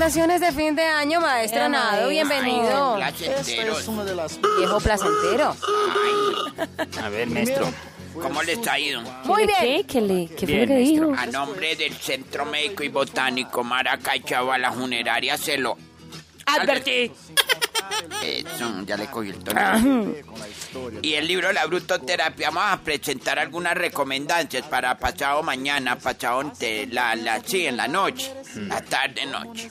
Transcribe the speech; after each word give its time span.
recomendaciones 0.00 0.40
de 0.40 0.52
fin 0.52 0.74
de 0.74 0.82
año, 0.82 1.20
maestro 1.20 1.60
Era 1.60 1.68
Nado. 1.68 2.08
Bienvenido. 2.08 2.96
Placentero. 2.96 3.76
Viejo 4.58 4.80
placentero. 4.80 5.56
A 7.02 7.08
ver, 7.10 7.28
maestro. 7.28 7.70
¿Cómo 8.14 8.42
les 8.42 8.66
ha 8.66 8.78
ido? 8.78 9.02
Muy 9.24 9.46
¿Qué, 9.46 9.62
bien. 9.62 9.82
¿Qué, 9.82 9.86
¿Qué 9.86 10.00
le, 10.00 10.26
qué 10.28 10.46
fue 10.46 10.46
Bien, 10.46 10.60
lo 10.60 10.66
que 10.66 10.72
maestro. 10.72 11.06
dijo? 11.08 11.20
A 11.20 11.26
nombre 11.26 11.76
del 11.76 11.92
Centro 11.94 12.46
Médico 12.46 12.82
y 12.82 12.88
Botánico 12.88 13.62
Maracay 13.62 14.24
la 14.58 14.72
Funeraria 14.72 15.36
se 15.36 15.58
lo 15.58 15.76
Advertí. 16.46 17.12
Ya 18.86 18.96
le 18.96 19.06
cogí 19.06 19.30
el 19.30 19.38
tono. 19.42 20.14
Y 21.02 21.14
el 21.14 21.26
libro 21.26 21.52
La 21.52 21.66
Brutoterapia 21.66 22.50
vamos 22.50 22.72
a 22.72 22.80
presentar 22.80 23.38
algunas 23.38 23.74
recomendancias 23.74 24.66
para 24.66 24.98
pasado 24.98 25.42
mañana, 25.42 25.96
pasado 25.96 26.40
ante 26.40 26.86
la, 26.86 27.14
la, 27.16 27.42
sí, 27.44 27.66
en 27.66 27.76
la 27.76 27.88
noche, 27.88 28.32
la 28.56 28.80
tarde 28.82 29.26
noche. 29.26 29.70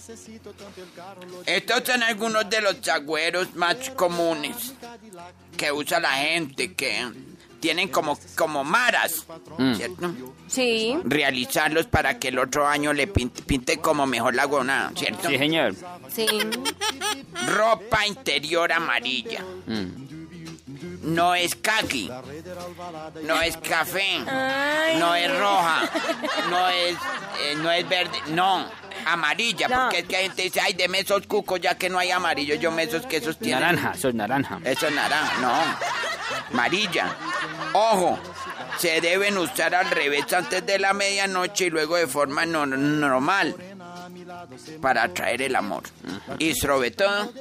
Estos 1.45 1.83
son 1.85 2.03
algunos 2.03 2.49
de 2.49 2.61
los 2.61 2.87
agüeros 2.87 3.55
más 3.55 3.89
comunes 3.91 4.73
que 5.57 5.71
usa 5.71 5.99
la 5.99 6.11
gente, 6.11 6.73
que 6.73 7.07
tienen 7.59 7.89
como, 7.89 8.17
como 8.35 8.63
maras, 8.63 9.25
¿cierto? 9.75 10.13
Sí. 10.47 10.97
Realizarlos 11.03 11.87
para 11.87 12.19
que 12.19 12.29
el 12.29 12.39
otro 12.39 12.67
año 12.67 12.93
le 12.93 13.07
pinte, 13.07 13.41
pinte 13.43 13.77
como 13.77 14.05
mejor 14.05 14.35
la 14.35 14.45
gona, 14.45 14.91
¿cierto? 14.95 15.29
Sí, 15.29 15.37
señor. 15.37 15.75
Sí. 16.13 16.27
Ropa 17.47 18.05
interior 18.07 18.71
amarilla. 18.71 19.43
No 21.01 21.35
es 21.35 21.55
kaki. 21.55 22.09
No 23.23 23.41
es 23.41 23.57
café. 23.57 24.19
No 24.97 25.15
es 25.15 25.39
roja. 25.39 25.89
No 26.49 26.69
es, 26.69 26.95
eh, 27.41 27.55
no 27.57 27.71
es 27.71 27.87
verde. 27.87 28.17
No. 28.27 28.65
Amarilla. 29.05 29.67
No. 29.67 29.83
Porque 29.83 29.99
es 29.99 30.05
que 30.05 30.15
hay 30.17 30.23
gente 30.25 30.43
dice, 30.43 30.61
ay, 30.61 30.73
deme 30.73 30.99
esos 30.99 31.25
cucos 31.25 31.59
ya 31.59 31.75
que 31.75 31.89
no 31.89 31.99
hay 31.99 32.11
amarillo. 32.11 32.55
Yo 32.55 32.71
me 32.71 32.83
esos 32.83 33.05
que 33.05 33.17
esos 33.17 33.37
tienen. 33.37 33.61
Naranja, 33.61 33.93
soy 33.95 34.13
naranja. 34.13 34.59
Eso 34.63 34.87
es 34.87 34.93
naranja. 34.93 35.37
No. 35.41 35.53
Amarilla. 36.51 37.15
Ojo. 37.73 38.19
Se 38.77 39.01
deben 39.01 39.37
usar 39.37 39.75
al 39.75 39.89
revés 39.91 40.31
antes 40.33 40.65
de 40.65 40.79
la 40.79 40.93
medianoche 40.93 41.65
y 41.65 41.69
luego 41.69 41.97
de 41.97 42.07
forma 42.07 42.45
no- 42.45 42.65
normal 42.65 43.55
para 44.81 45.03
atraer 45.03 45.41
el 45.41 45.55
amor. 45.55 45.83
Y 46.37 46.53
sobre 46.55 46.91
todo, 46.91 47.31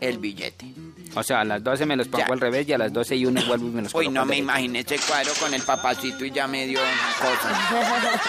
el 0.00 0.18
billete. 0.18 0.66
O 1.14 1.22
sea, 1.22 1.40
a 1.40 1.44
las 1.44 1.62
12 1.62 1.86
me 1.86 1.96
los 1.96 2.08
pongo 2.08 2.26
Ya. 2.26 2.32
al 2.32 2.40
revés 2.40 2.68
y 2.68 2.72
a 2.72 2.78
las 2.78 2.92
12 2.92 3.16
y 3.16 3.26
1 3.26 3.42
vuelvo 3.46 3.66
y 3.68 3.70
me 3.70 3.82
los 3.82 3.94
Uy, 3.94 4.06
coloco 4.06 4.20
no 4.20 4.26
me 4.26 4.36
imaginé 4.36 4.80
ese 4.80 4.98
cuadro 4.98 5.32
con 5.40 5.52
el 5.54 5.62
papacito 5.62 6.24
y 6.24 6.30
ya 6.30 6.46
me 6.46 6.66
dio 6.66 6.80
cosas. 7.18 7.56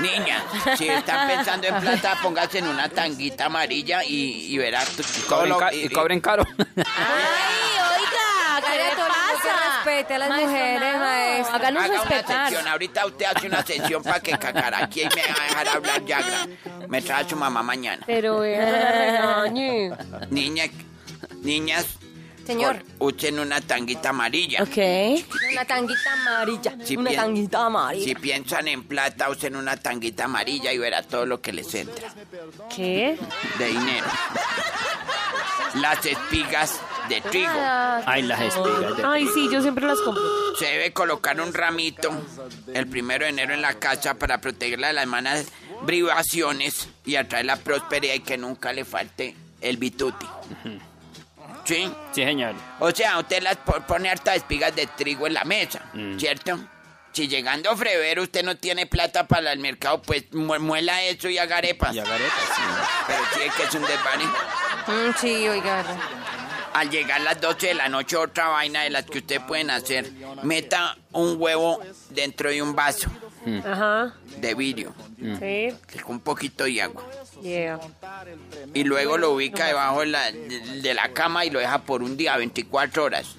Niña, 0.00 0.44
si 0.76 0.88
están 0.88 1.28
pensando 1.28 1.66
en 1.66 1.80
plata, 1.80 2.16
póngase 2.22 2.58
en 2.58 2.68
una 2.68 2.88
tanguita 2.88 3.46
amarilla 3.46 4.04
y, 4.04 4.46
y 4.54 4.58
verás 4.58 4.88
Y 5.18 5.22
cobren, 5.22 5.58
ca- 5.58 5.74
y 5.74 5.88
cobren 5.88 6.20
caro. 6.20 6.44
respete 9.84 10.14
a 10.14 10.18
las 10.18 10.28
Maestro 10.28 10.50
mujeres, 10.50 10.80
Nado, 10.80 10.98
maestro. 10.98 11.54
Háganos 11.56 11.82
Haga 11.82 11.92
una 11.92 12.04
respetar. 12.04 12.48
sección, 12.48 12.68
ahorita 12.68 13.06
usted 13.06 13.26
hace 13.34 13.46
una 13.46 13.64
sección 13.66 14.02
para 14.02 14.20
que 14.20 14.30
cacaraquie 14.32 15.02
y 15.04 15.08
me 15.16 15.22
va 15.22 15.40
a 15.40 15.44
dejar 15.48 15.68
hablar 15.68 16.04
ya. 16.04 16.46
Me 16.88 17.02
trae 17.02 17.24
a 17.24 17.28
su 17.28 17.36
mamá 17.36 17.62
mañana. 17.62 18.02
Pero 18.06 18.40
vea, 18.40 18.92
regañe. 18.92 19.90
Niña, 20.30 20.64
niñas, 21.42 21.86
Señor. 22.46 22.82
usen 22.98 23.38
una 23.38 23.60
tanguita 23.60 24.08
amarilla. 24.10 24.62
Ok. 24.62 24.78
Una 25.52 25.64
tanguita 25.66 26.12
amarilla. 26.14 26.74
Si 26.84 26.96
una 26.96 27.12
tanguita 27.12 27.66
amarilla. 27.66 28.04
Si 28.04 28.14
piensan 28.14 28.68
en 28.68 28.84
plata, 28.84 29.28
usen 29.28 29.54
una 29.56 29.76
tanguita 29.76 30.24
amarilla 30.24 30.72
y 30.72 30.78
verá 30.78 31.02
todo 31.02 31.26
lo 31.26 31.40
que 31.42 31.52
les 31.52 31.74
entra. 31.74 32.08
¿Qué? 32.74 33.18
de 33.58 33.66
dinero. 33.66 34.06
Las 35.74 36.04
espigas 36.04 36.80
de 37.08 37.20
trigo. 37.20 37.50
Ay, 38.06 38.22
las 38.22 38.40
espigas. 38.40 38.96
de- 38.96 39.04
Ay, 39.04 39.26
sí, 39.34 39.48
yo 39.50 39.60
siempre 39.62 39.86
las 39.86 39.98
compro. 40.00 40.22
Se 40.58 40.66
debe 40.66 40.92
colocar 40.92 41.40
un 41.40 41.52
ramito 41.54 42.10
el 42.74 42.86
primero 42.86 43.24
de 43.24 43.30
enero 43.30 43.54
en 43.54 43.62
la 43.62 43.74
casa 43.74 44.14
para 44.14 44.40
protegerla 44.40 44.88
de 44.88 44.92
las 44.94 45.06
malas 45.06 45.46
privaciones 45.86 46.88
y 47.04 47.16
atraer 47.16 47.44
la 47.46 47.56
prosperidad 47.56 48.14
y 48.14 48.20
que 48.20 48.36
nunca 48.38 48.72
le 48.72 48.84
falte 48.84 49.34
el 49.60 49.76
bituti. 49.76 50.26
¿Sí? 51.64 51.90
Sí, 52.12 52.24
señor. 52.24 52.54
O 52.80 52.90
sea, 52.92 53.18
usted 53.18 53.42
las 53.42 53.56
po- 53.56 53.80
pone 53.86 54.08
hartas 54.08 54.36
espigas 54.36 54.74
de 54.74 54.86
trigo 54.86 55.26
en 55.26 55.34
la 55.34 55.44
mesa, 55.44 55.82
¿cierto? 56.18 56.58
Si 57.12 57.26
llegando 57.28 57.76
febrero 57.76 58.22
usted 58.22 58.42
no 58.44 58.56
tiene 58.56 58.86
plata 58.86 59.26
para 59.26 59.52
el 59.52 59.58
mercado, 59.58 60.00
pues 60.00 60.32
mu- 60.32 60.58
muela 60.60 61.02
eso 61.02 61.28
y 61.28 61.36
haga 61.36 61.58
arepas. 61.58 61.94
Y 61.94 61.98
agaretas, 61.98 62.32
sí. 62.56 62.62
Pero 63.06 63.20
sí 63.34 63.40
es 63.46 63.54
que 63.54 63.62
es 63.64 63.74
un 63.74 63.82
desvane. 63.82 64.24
Mm, 64.88 65.14
sí, 65.20 65.48
oiga. 65.48 65.84
Al 66.72 66.90
llegar 66.90 67.20
las 67.20 67.40
12 67.40 67.68
de 67.68 67.74
la 67.74 67.88
noche, 67.88 68.16
otra 68.16 68.48
vaina 68.48 68.82
de 68.82 68.90
las 68.90 69.04
que 69.04 69.18
usted 69.18 69.40
pueden 69.46 69.70
hacer, 69.70 70.10
meta 70.42 70.96
un 71.12 71.36
huevo 71.38 71.80
dentro 72.10 72.50
de 72.50 72.62
un 72.62 72.74
vaso 72.74 73.08
Ajá. 73.64 74.14
de 74.38 74.54
vidrio 74.54 74.94
Sí. 75.18 75.74
con 76.02 76.14
un 76.16 76.20
poquito 76.20 76.64
de 76.64 76.80
agua. 76.82 77.04
Yeah. 77.42 77.80
Y 78.74 78.84
luego 78.84 79.18
lo 79.18 79.32
ubica 79.32 79.66
debajo 79.66 80.00
de 80.00 80.06
la, 80.06 80.30
de, 80.30 80.80
de 80.80 80.94
la 80.94 81.08
cama 81.12 81.44
y 81.44 81.50
lo 81.50 81.58
deja 81.58 81.78
por 81.82 82.02
un 82.02 82.16
día, 82.16 82.36
24 82.36 83.04
horas. 83.04 83.36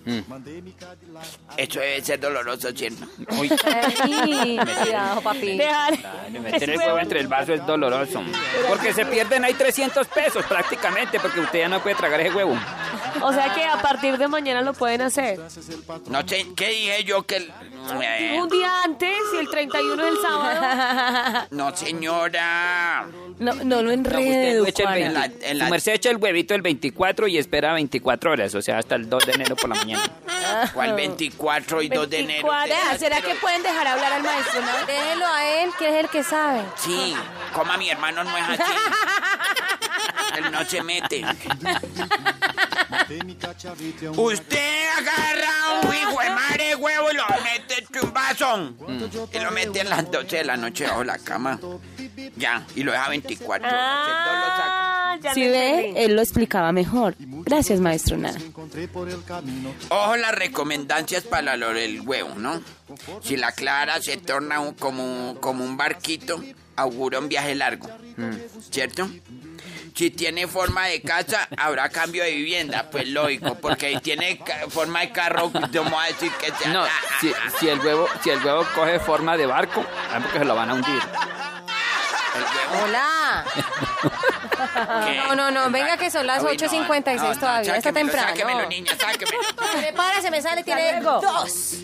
Eso 1.58 1.80
debe 1.80 2.02
ser 2.02 2.20
doloroso, 2.20 2.70
¿cierto? 2.76 3.06
Cuidado, 3.28 5.22
papi. 5.22 5.58
Dejar. 5.58 5.94
meter 6.42 6.70
el 6.70 6.78
huevo 6.78 7.00
entre 7.00 7.20
el 7.20 7.28
vaso 7.28 7.54
es 7.54 7.66
doloroso. 7.66 8.24
Porque 8.68 8.94
se 8.94 9.06
pierden 9.06 9.44
ahí 9.46 9.54
300 9.54 10.08
pesos 10.08 10.46
prácticamente, 10.46 11.20
porque 11.20 11.40
usted 11.42 11.60
ya 11.60 11.70
no 11.70 11.82
puede 11.82 11.96
tragar 11.96 12.20
ese 12.22 12.34
huevo. 12.36 12.58
O 13.22 13.34
sea 13.34 13.54
que 13.54 13.64
a 13.66 13.82
partir 13.82 14.18
de 14.18 14.28
mañana 14.28 14.62
lo 14.62 14.74
pueden 14.74 15.02
hacer. 15.02 15.40
No 16.08 16.28
sé, 16.28 16.46
¿qué 16.56 16.68
dije 16.70 17.04
yo 17.04 17.24
que... 17.24 17.38
el- 17.38 17.52
eh, 18.02 18.38
Un 18.40 18.50
día 18.50 18.84
antes 18.84 19.16
y 19.34 19.38
el 19.38 19.50
31 19.50 20.06
del 20.06 20.16
sábado. 20.22 21.48
no, 21.52 21.69
señora. 21.76 23.06
No, 23.40 23.54
no 23.54 23.76
lo 23.78 23.84
No, 23.84 23.92
enredo, 23.92 24.66
el 24.66 24.74
Juana. 24.74 24.92
20 24.92 25.08
En 25.08 25.14
la- 25.14 25.26
en 25.50 25.58
la- 25.60 25.66
Su 25.66 25.72
merced 25.72 25.94
echa 25.94 26.10
el 26.10 26.18
huevito 26.18 26.54
el 26.56 26.62
24 26.62 27.28
y 27.28 27.38
espera 27.38 27.74
24 27.74 28.32
horas, 28.32 28.54
o 28.56 28.62
sea, 28.62 28.80
hasta 28.80 28.96
el 28.96 29.10
2 29.10 29.26
de 29.26 29.32
enero 29.34 29.56
por 29.56 29.70
la 29.70 29.76
mañana. 29.76 30.04
¿Cuál 30.74 30.94
24 30.94 31.82
y 31.82 31.88
2 31.90 32.10
de 32.10 32.20
enero? 32.20 32.48
24, 32.50 32.68
Vea, 32.76 32.98
¿será 33.00 33.22
que 33.22 33.36
pueden 33.36 33.64
dejar 33.64 33.88
hablar 33.88 34.12
al 34.14 34.24
maestro? 34.24 34.62
no? 34.62 34.68
Déjelo 34.88 35.26
a 35.28 35.46
él, 35.64 35.70
que 35.80 35.88
es 35.88 35.96
el 36.04 36.10
que 36.10 36.24
sabe. 36.24 36.62
Sí, 36.76 37.16
coma 37.54 37.78
mi 37.78 37.90
hermano 37.90 38.24
no 38.24 38.38
es 38.38 38.44
así. 38.60 38.62
Él 40.38 40.52
no 40.52 40.66
se 40.66 40.82
mete. 40.84 41.26
Usted 44.16 44.86
agarra 44.98 45.82
un 45.84 45.94
hijo 45.96 46.22
de 46.22 46.30
madre 46.30 46.76
huevo 46.76 47.08
y 47.12 47.16
lo 47.16 47.24
mete 47.44 47.86
en 47.94 48.06
un 48.06 48.14
vaso. 48.14 48.74
Y 49.34 49.40
lo 49.40 49.52
mete 49.52 49.80
en 49.82 49.90
las 49.90 50.10
12 50.12 50.38
de 50.38 50.44
la 50.46 50.58
noche 50.58 50.86
bajo 50.86 51.04
la 51.04 51.18
cama. 51.18 51.60
Ya, 52.36 52.66
y 52.76 52.84
lo 52.84 52.92
deja 52.92 53.10
24 53.10 53.68
horas. 53.68 54.08
Entonces 54.08 54.40
lo 54.40 54.58
saca. 54.58 54.86
Ah, 55.12 55.34
Si 55.34 55.42
ve, 55.48 55.94
él 56.06 56.16
lo 56.16 56.22
explicaba 56.22 56.72
mejor. 56.72 57.16
Gracias, 57.20 57.80
maestro 57.80 58.18
Nada. 58.18 58.38
Ojo 59.90 60.16
las 60.18 60.36
recomendancias 60.36 61.24
para 61.24 61.58
lo 61.58 61.74
del 61.74 62.02
huevo, 62.02 62.36
¿no? 62.38 62.62
Si 63.24 63.36
la 63.38 63.52
clara 63.52 64.02
se 64.02 64.18
torna 64.18 64.60
un- 64.60 64.74
como, 64.76 65.36
como 65.42 65.64
un 65.64 65.78
barquito, 65.78 66.42
augura 66.76 67.20
un 67.20 67.28
viaje 67.28 67.56
largo, 67.56 67.90
¿cierto? 68.72 69.10
Si 69.96 70.12
tiene 70.12 70.48
forma 70.48 70.86
de 70.88 71.02
casa, 71.02 71.48
habrá 71.58 71.90
cambio 71.90 72.24
de 72.24 72.32
vivienda, 72.32 72.90
pues 72.90 73.08
lógico, 73.08 73.56
porque 73.56 73.94
si 73.94 74.00
tiene 74.00 74.40
forma 74.70 75.02
de 75.02 75.12
carro, 75.12 75.52
no 75.54 75.84
vamos 75.84 76.04
a 76.04 76.08
decir 76.08 76.32
que 76.34 76.52
sea... 76.52 76.72
No, 76.72 76.86
si, 77.20 77.34
si 77.60 77.70
el 77.70 77.80
huevo, 77.80 78.08
si 78.24 78.30
el 78.30 78.44
huevo 78.44 78.66
coge 78.76 79.00
forma 79.00 79.38
de 79.38 79.46
barco, 79.46 79.82
es 79.82 80.24
porque 80.24 80.40
se 80.40 80.46
lo 80.46 80.56
van 80.56 80.70
a 80.70 80.74
hundir. 80.76 81.02
Hola. 82.84 83.46
¿qué? 85.06 85.16
No, 85.18 85.36
no, 85.36 85.52
no, 85.52 85.70
venga 85.70 85.98
que 85.98 86.12
son 86.12 86.28
las 86.28 86.44
Uy, 86.44 86.58
no, 86.58 86.68
8.56 86.68 87.16
no, 87.16 87.34
no, 87.34 87.40
todavía, 87.40 87.76
está 87.76 87.90
sáquemelo, 87.90 88.12
temprano. 88.12 88.28
Sáquemelo, 88.30 88.70
niña, 88.70 88.92
sáquemelo. 88.98 89.40
Prepárese, 89.80 90.32
me 90.32 90.42
sale, 90.42 90.64
tiene 90.64 91.02
dos. 91.02 91.78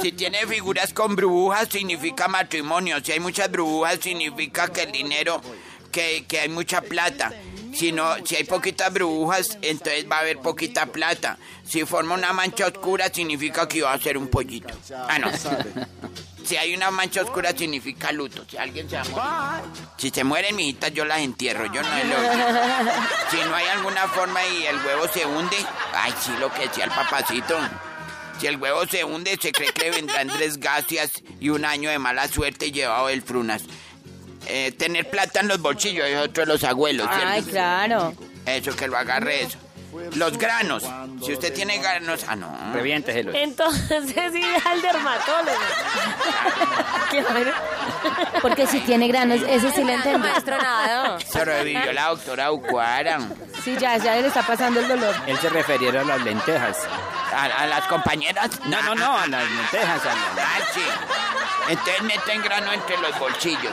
Si 0.00 0.12
tiene 0.12 0.46
figuras 0.46 0.92
con 0.92 1.16
burbujas, 1.16 1.68
significa 1.68 2.28
matrimonio. 2.28 2.98
Si 3.02 3.12
hay 3.12 3.20
muchas 3.20 3.50
burbujas, 3.50 3.98
significa 4.00 4.68
que 4.68 4.82
el 4.82 4.92
dinero, 4.92 5.40
que, 5.90 6.24
que 6.26 6.40
hay 6.40 6.48
mucha 6.48 6.80
plata. 6.80 7.32
Si, 7.74 7.92
no, 7.92 8.14
si 8.24 8.36
hay 8.36 8.44
poquitas 8.44 8.92
burbujas, 8.92 9.58
entonces 9.62 10.06
va 10.10 10.16
a 10.16 10.20
haber 10.20 10.38
poquita 10.38 10.86
plata. 10.86 11.38
Si 11.64 11.84
forma 11.84 12.14
una 12.14 12.32
mancha 12.32 12.66
oscura, 12.66 13.08
significa 13.12 13.68
que 13.68 13.82
va 13.82 13.92
a 13.92 13.98
ser 13.98 14.16
un 14.18 14.28
pollito. 14.28 14.74
Ah, 15.08 15.18
no. 15.18 15.30
Si 16.44 16.56
hay 16.56 16.74
una 16.74 16.90
mancha 16.90 17.20
oscura, 17.20 17.52
significa 17.52 18.10
luto. 18.10 18.44
Si 18.48 18.56
alguien 18.56 18.88
se 18.88 18.96
va. 19.12 19.60
Si 19.98 20.08
se 20.08 20.24
mueren, 20.24 20.56
mijitas, 20.56 20.92
yo 20.94 21.04
las 21.04 21.20
entierro. 21.20 21.66
Yo 21.66 21.82
no 21.82 21.88
lo 21.88 22.16
Si 23.30 23.36
no 23.36 23.54
hay 23.54 23.66
alguna 23.66 24.08
forma 24.08 24.40
y 24.46 24.64
el 24.64 24.76
huevo 24.76 25.06
se 25.08 25.26
hunde, 25.26 25.56
ay, 25.92 26.14
sí, 26.18 26.32
lo 26.40 26.50
que 26.52 26.68
decía 26.68 26.84
el 26.84 26.90
papacito. 26.90 27.54
Si 28.40 28.46
el 28.46 28.56
huevo 28.56 28.86
se 28.86 29.04
hunde, 29.04 29.36
se 29.40 29.52
cree 29.52 29.72
que 29.72 29.90
vendrán 29.90 30.28
desgracias 30.38 31.22
y 31.38 31.50
un 31.50 31.64
año 31.66 31.90
de 31.90 31.98
mala 31.98 32.28
suerte 32.28 32.72
llevado 32.72 33.08
del 33.08 33.20
frunas. 33.20 33.64
Eh, 34.48 34.72
tener 34.72 35.08
plata 35.08 35.40
en 35.40 35.48
los 35.48 35.60
bolsillos, 35.60 36.06
es 36.06 36.18
otro 36.18 36.44
de 36.44 36.52
los 36.52 36.64
abuelos, 36.64 37.06
¿cierto? 37.08 37.28
Ay, 37.28 37.42
claro. 37.42 38.14
Eso, 38.46 38.74
que 38.74 38.88
lo 38.88 38.96
agarre 38.96 39.42
eso. 39.42 39.58
Los 40.14 40.38
granos. 40.38 40.84
Si 41.24 41.32
usted 41.32 41.52
tiene 41.52 41.78
granos... 41.78 42.24
Ah, 42.28 42.36
no. 42.36 42.72
Reviénteselo. 42.72 43.32
Entonces 43.34 44.34
ir 44.34 44.44
al 44.64 44.82
dermatólogo. 44.82 45.58
Claro. 47.08 47.52
Porque 48.42 48.66
si 48.66 48.80
tiene 48.80 49.08
granos, 49.08 49.40
ese 49.48 49.70
sí 49.70 49.82
le 49.82 49.94
entiendo. 49.94 50.28
Nada. 50.46 51.18
Sobrevivió 51.20 51.90
la 51.94 52.08
doctora 52.08 52.52
Ucuara. 52.52 53.18
Sí, 53.64 53.74
ya, 53.80 53.96
ya 53.96 54.16
le 54.16 54.26
está 54.26 54.42
pasando 54.42 54.80
el 54.80 54.88
dolor. 54.88 55.14
Él 55.26 55.38
se 55.38 55.48
refería 55.48 55.88
a 55.88 56.04
las 56.04 56.22
lentejas. 56.22 56.76
¿A, 57.34 57.44
a 57.62 57.66
las 57.66 57.86
compañeras? 57.86 58.50
No, 58.66 58.80
no, 58.82 58.94
no, 58.94 59.18
a 59.18 59.26
las 59.26 59.44
lentejas. 59.50 60.02
a 60.02 60.14
las- 60.14 60.38
Ah, 60.38 60.58
sí. 60.74 60.80
Entonces 61.68 62.02
meten 62.02 62.42
grano 62.42 62.72
entre 62.72 62.96
los 62.98 63.18
bolsillos. 63.18 63.72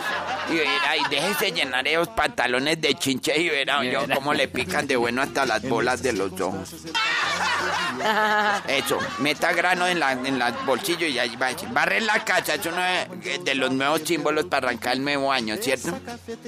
Y 0.49 0.55
verá, 0.57 0.97
y 0.97 1.03
déjese 1.09 1.51
llenar 1.53 1.87
esos 1.87 2.09
pantalones 2.09 2.81
de 2.81 2.93
chinche 2.95 3.37
y 3.39 3.47
verá 3.49 3.83
yo 3.85 4.05
cómo 4.13 4.33
le 4.33 4.47
pican 4.49 4.85
de 4.85 4.97
bueno 4.97 5.21
hasta 5.21 5.45
las 5.45 5.61
bolas 5.67 6.03
de 6.03 6.11
los 6.13 6.31
ojos. 6.41 6.69
Eso, 8.67 8.99
meta 9.19 9.53
grano 9.53 9.87
en 9.87 9.99
la 9.99 10.11
en 10.13 10.39
los 10.39 10.65
bolsillos 10.65 11.09
y 11.09 11.19
ahí 11.19 11.35
va 11.35 11.47
a 11.47 11.53
decir, 11.53 11.69
barrer 11.69 12.03
la 12.03 12.23
casa, 12.23 12.55
es 12.55 12.65
uno 12.65 12.81
de, 12.81 13.39
de 13.39 13.55
los 13.55 13.71
nuevos 13.71 14.01
símbolos 14.03 14.45
para 14.45 14.67
arrancar 14.67 14.93
el 14.93 15.03
nuevo 15.03 15.31
año, 15.31 15.55
¿cierto? 15.57 15.97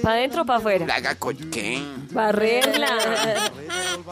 ¿Para 0.02 0.16
adentro 0.16 0.42
o 0.42 0.46
para 0.46 0.58
afuera? 0.58 0.86
La 0.86 0.94
haga 0.96 1.14
con 1.14 1.36
qué? 1.50 1.82
Barrerla. 2.10 2.88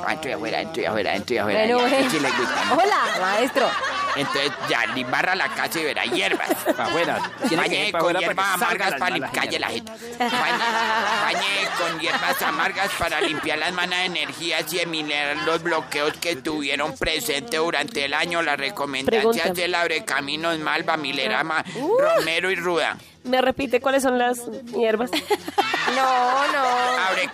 Ah, 0.07 0.13
Estoy 0.15 0.33
afuera, 0.33 0.61
estoy 0.63 0.85
afuera, 0.85 1.15
estoy 1.15 1.39
afuera. 1.39 1.61
Bueno, 1.61 1.79
ya, 1.89 1.95
bueno. 1.97 2.11
sí 2.11 2.21
le 2.21 2.31
gusta, 2.31 2.65
¿no? 2.67 2.75
Hola, 2.75 3.05
maestro. 3.21 3.71
Entonces 4.17 4.53
ya, 4.69 4.81
barra 5.11 5.35
la 5.35 5.49
casa 5.49 5.79
y 5.79 5.85
verá 5.85 6.05
hierbas. 6.05 6.49
Para 6.65 6.85
afuera. 6.87 7.31
Bañe 7.57 7.93
con 7.93 8.01
afuera 8.01 8.21
hierbas 8.21 8.47
amargas 8.55 8.95
para 8.95 9.11
limpiar, 9.11 9.33
calle 9.33 9.59
la 9.59 9.69
gente. 9.69 9.93
Bañe, 10.19 11.69
con 11.79 12.01
hierbas 12.01 12.43
amargas 12.43 12.91
para 12.99 13.21
limpiar 13.21 13.59
las 13.59 13.73
malas 13.73 14.07
energías 14.07 14.73
y 14.73 14.79
eliminar 14.79 15.37
los 15.45 15.63
bloqueos 15.63 16.15
que 16.15 16.37
tuvieron 16.37 16.97
presente 17.27 17.57
durante 17.57 18.05
el 18.05 18.15
año. 18.15 18.43
Las 18.43 18.59
recomendaciones 18.59 19.37
Pregunta. 19.43 19.61
del 19.61 19.75
Abrecaminos, 19.75 20.59
Malva, 20.59 20.97
Milerama, 20.97 21.65
Romero 21.99 22.51
y 22.51 22.55
Ruda. 22.57 22.97
¿Me 23.25 23.41
repite 23.43 23.81
cuáles 23.81 24.03
son 24.05 24.19
las 24.19 24.43
hierbas? 24.77 25.11
No, 25.95 26.26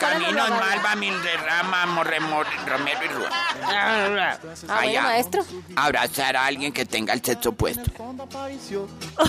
no. 0.00 0.06
Abrecaminos, 0.06 0.50
Malva, 0.50 0.94
Milerama, 0.96 1.86
Morremo- 1.86 2.44
Romero 2.66 3.00
y 3.04 3.08
Ruda. 3.08 3.30
Ah, 3.64 4.38
Allá. 4.68 5.02
maestro. 5.02 5.44
Abrazar 5.76 6.36
a 6.36 6.46
alguien 6.46 6.72
que 6.72 6.84
tenga 6.84 7.12
el 7.14 7.22
sexo 7.22 7.50
opuesto. 7.50 7.90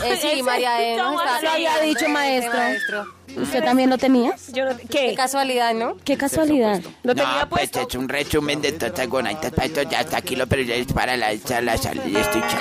Eh, 0.06 0.18
sí, 0.22 0.42
María 0.44 0.74
de 0.74 0.96
nos 0.98 1.06
¿Cómo 1.08 1.22
está- 1.22 1.36
así? 1.36 1.46
lo 1.46 1.52
había 1.52 1.80
dicho, 1.80 2.10
maestro. 2.10 3.06
¿Usted 3.36 3.64
también 3.64 3.90
lo 3.90 3.98
tenía? 3.98 4.34
Yo 4.50 4.66
no- 4.66 4.78
Qué 4.78 4.88
¿Qué? 4.88 5.16
casualidad, 5.16 5.74
¿no? 5.74 5.96
¿Qué 6.04 6.18
casualidad? 6.18 6.82
¿Lo 7.04 7.16
tenía 7.16 7.42
no, 7.44 7.50
pues 7.50 7.70
puesto? 7.72 7.88
es 7.90 7.96
un 7.96 8.08
resumen 8.10 8.62
de 8.62 8.74
todas 8.74 8.98
las 8.98 9.08
gonaitas 9.08 9.52
para 9.52 9.66
esto. 9.66 9.82
Ya 9.84 10.02
está 10.02 10.18
aquí 10.18 10.36
lo 10.36 10.46
pero 10.48 10.62
ya 10.62 10.76
es 10.76 10.92
para 10.92 11.18
la, 11.18 11.34
la, 11.34 11.62
la 11.62 11.78
salud 11.78 12.04
y 12.06 12.16
estoy 12.18 12.42
chao. 12.42 12.60